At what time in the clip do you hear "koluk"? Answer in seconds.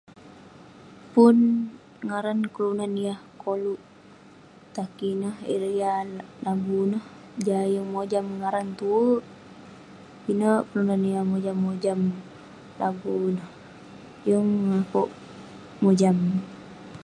3.41-3.79